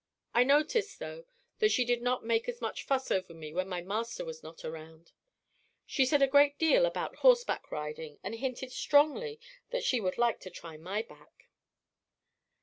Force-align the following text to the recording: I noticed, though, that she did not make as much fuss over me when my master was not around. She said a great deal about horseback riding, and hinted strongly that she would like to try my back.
I 0.33 0.43
noticed, 0.43 0.97
though, 0.97 1.25
that 1.59 1.69
she 1.69 1.85
did 1.85 2.01
not 2.01 2.25
make 2.25 2.49
as 2.49 2.59
much 2.59 2.87
fuss 2.87 3.11
over 3.11 3.35
me 3.35 3.53
when 3.53 3.69
my 3.69 3.81
master 3.81 4.25
was 4.25 4.41
not 4.41 4.65
around. 4.65 5.11
She 5.85 6.07
said 6.07 6.23
a 6.23 6.27
great 6.27 6.57
deal 6.57 6.87
about 6.87 7.17
horseback 7.17 7.71
riding, 7.71 8.17
and 8.23 8.33
hinted 8.33 8.71
strongly 8.71 9.39
that 9.69 9.83
she 9.83 9.99
would 10.01 10.17
like 10.17 10.39
to 10.39 10.49
try 10.49 10.75
my 10.75 11.03
back. 11.03 11.49